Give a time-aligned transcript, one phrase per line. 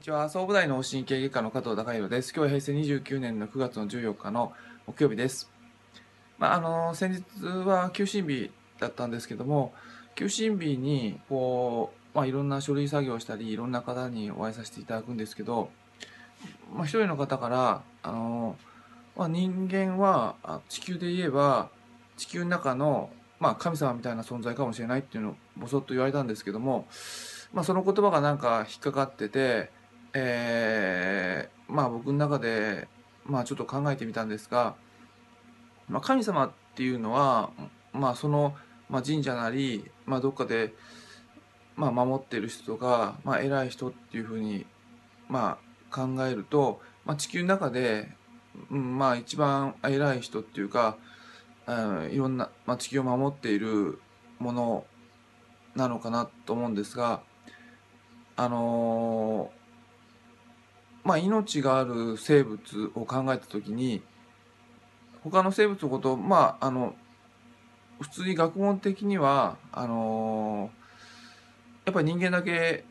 [0.00, 0.30] にちは。
[0.30, 2.32] 総武大脳神経外科の加藤孝弘です。
[2.34, 4.54] 今日は平成29年の9月の14日の
[4.86, 5.50] 木曜日です。
[6.38, 9.74] まあ、あの、先日は休診日だったんですけども、
[10.14, 15.68] 休診日に、こう、まあ、いろんな書類作業をしたり、いろんな方にお会いさせていただくんですけど、
[16.74, 18.56] まあ、一人の方から、あの、
[19.18, 21.68] まあ、人間は地球で言えば、
[22.16, 26.86] 地球の中の、まあ、神様みたいな存在かもしれないっていうのをぼそっと言われたんですけども、
[27.52, 29.78] まあ、その言葉がなんか引っかかってて、
[30.12, 32.88] えー、まあ僕の中で、
[33.24, 34.74] まあちょっと考えてみたんですが、
[35.88, 37.50] まあ、神様っていうのは、
[37.92, 38.54] まあその、
[38.88, 40.74] まあ、神社なり、まあどっかで、
[41.76, 44.66] まあ守ってる人とか、まあ偉い人っていうふうに、
[45.28, 45.58] ま
[45.92, 48.10] あ考えると、まあ地球の中で、
[48.70, 50.96] うん、まあ一番偉い人っていうか、
[51.66, 54.00] うん、いろんな、まあ、地球を守っている
[54.38, 54.84] もの
[55.76, 57.22] なのかなと思うんですが、
[58.36, 59.59] あのー、
[61.04, 62.60] まあ命がある生物
[62.94, 64.02] を考えた時に
[65.22, 66.94] 他の生物のことをまああの
[68.00, 70.70] 普通に学問的にはあの、
[71.84, 72.84] やっぱり人間だけ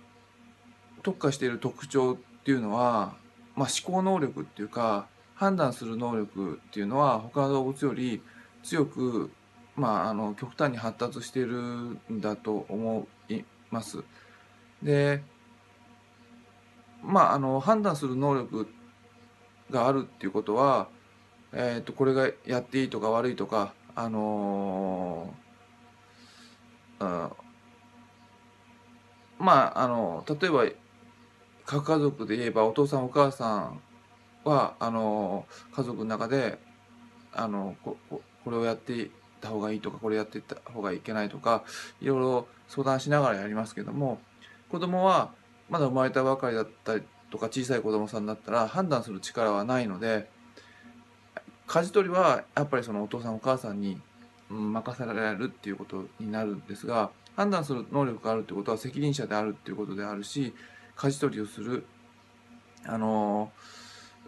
[1.01, 3.15] 特化している特徴っていうのは、
[3.55, 8.21] まあ、思考能力っていうか判断する能力っていうのは他の動物より
[8.63, 9.31] 強く、
[9.75, 14.03] まあ、あの極端に発達しているんだと思います。
[14.83, 15.23] で
[17.03, 18.67] まあ、あの判断する能力
[19.71, 20.89] があるっていうことは、
[21.53, 27.29] えー、とこれがやっていいとか悪いとか、あのー、
[29.39, 30.65] まああの例えば
[31.65, 33.81] 核家族で言えばお父さんお母さん
[34.43, 36.59] はあの家族の中で
[37.31, 41.63] あのこここれをやっていた方がいいとかこれやっていった方がいけないとか
[42.01, 44.19] いろいろ相談しながらやりますけども
[44.69, 45.31] 子供は
[45.69, 50.29] まだ生まれたばかりだったりとか小さい子供さんだったら判断する力はないので
[51.67, 53.99] 舵取りはやっぱりそのお父さんお母さんに
[54.49, 60.53] 任せられるっていうことになるんですが判断する能力があるってことは責任者であるっていうことであるし
[60.95, 61.85] 舵取りをする
[62.85, 63.51] あの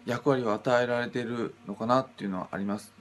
[0.06, 2.94] 役割を与えられているのかなっていうのはあります。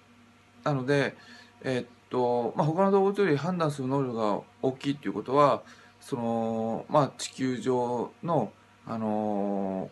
[0.65, 1.17] なので、
[1.63, 5.63] えー、っとまあ、他の動物より判断する能力が大きいっていうことは
[6.01, 8.53] そのまあ地球上の
[8.87, 9.91] あの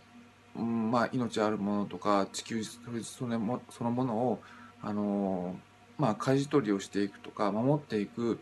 [0.54, 4.42] まあ命あるものとか地球そのものものを
[4.82, 5.54] あの
[5.98, 8.40] まあ舵取りをしていくとか守っていく、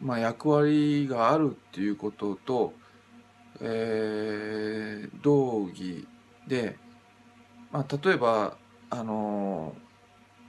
[0.00, 2.72] まあ、役割があるっていうことと、
[3.60, 6.06] えー、道義
[6.46, 6.76] で、
[7.72, 8.56] まあ、例えば
[8.90, 9.74] あの、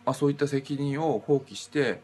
[0.05, 2.01] まあ、そういった責任を放棄して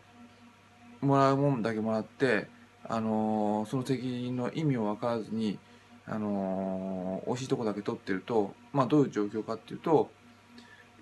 [1.01, 2.47] もらうもんだけもらって
[2.89, 5.59] あのその責任の意味を分からずに、
[6.05, 10.09] あの惜しいとこだけ取ってると、まあ、どういう状況かっていうと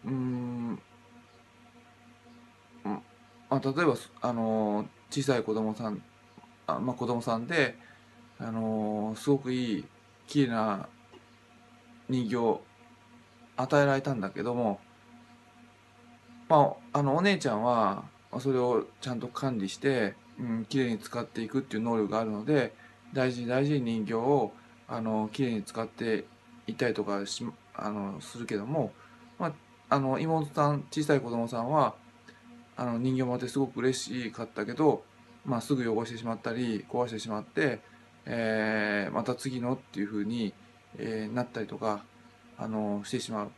[0.05, 0.79] うん
[2.83, 3.01] ま
[3.49, 6.01] あ、例えば、あの小さい子供さん
[6.67, 7.75] あ、まあ、子供さんで、
[8.39, 9.85] あのすごくいい
[10.27, 10.87] 綺麗な
[12.09, 12.61] 人形
[13.57, 14.79] 与えられたんだけども、
[16.49, 18.03] まあ、あのお姉ちゃんは
[18.39, 22.73] それをちゃんと管理してうん、綺麗に使っていくっていう能力があるので
[23.13, 24.51] 大事に大事に人形を
[24.87, 26.25] あの綺麗に使って
[26.67, 28.91] いたりとかしあのするけども、
[29.39, 31.95] まあ、あの妹さん小さい子供さんは
[32.75, 35.03] あの人形もってすごく嬉しかったけど、
[35.45, 37.79] まあ、すぐ汚してしまったり壊してしまって、
[38.25, 40.53] えー、また次のっていうふうに、
[40.97, 42.03] えー、なったりとか
[42.57, 43.51] あのしてしまう。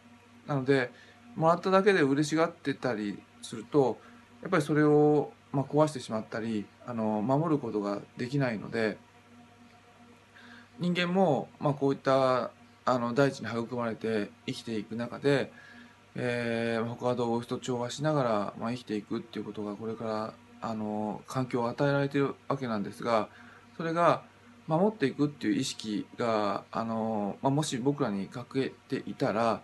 [0.48, 0.92] なので
[1.36, 3.98] もらっただけで嬉しがってたりすると
[4.42, 8.98] やっぱりそれをまあ、壊してしまったりあの守ることができないので
[10.80, 12.52] 人間も、まあ、こういった
[12.86, 15.52] あの大地に育まれて生きていく中で、
[16.16, 23.28] えー、他の動物と調和しながら、まあ、生きていくっていうことがこれからあの環境を与えられてるわけなんですが
[23.78, 24.22] それが
[24.68, 29.62] 守っていくっていう意識があの、まあ、もし僕らに欠けていたらやっ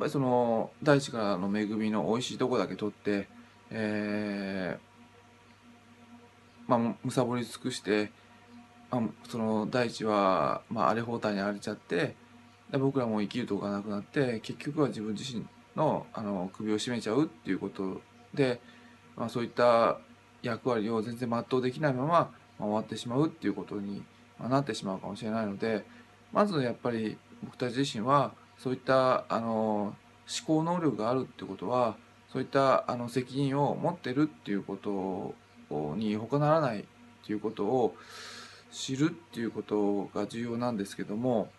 [0.00, 3.28] ぱりその大地からの恵みの美味しいとこだけ取って、
[3.70, 4.87] えー
[6.68, 8.12] まあ、むさぼり尽くして、
[8.90, 12.14] まあ、その大地は、まあ、荒れ放題に荒れちゃって
[12.70, 15.44] で僕らも生きるとこがなくなって結局は自分自身
[15.74, 18.02] のあの首を絞めちゃうっていうこと
[18.34, 18.60] で、
[19.16, 19.98] まあ、そういった
[20.42, 22.30] 役割を全然全うできないまま、ま
[22.60, 24.04] あ、終わってしまうっていうことに、
[24.38, 25.86] まあ、なってしまうかもしれないので
[26.32, 29.94] まずやっぱり僕たち自身はそういったあの思
[30.46, 31.96] 考能力があるっていうことは
[32.32, 35.34] そういったあの責任を持ってるっていうこと
[35.70, 36.84] に他ならないっ
[37.26, 37.94] ていうことを
[38.72, 41.50] 知るっていうことが重要なんですけども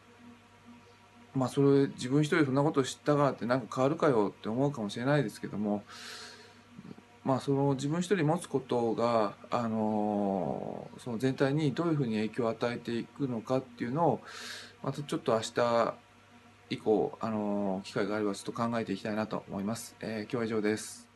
[1.33, 5.83] まあそれ自分一人そんなこと知ったからってなんか変わるかよって思うかもしれないですけども
[7.23, 14.21] まあその自分一人持つことがあのその全体にどういうふうに影響を与えていくのかっていうのを
[14.83, 15.93] またちょっと明日
[16.71, 19.95] 以降あの機会があればちょっと考えていきたいなと思います。
[20.01, 21.08] えー、今日は以上です。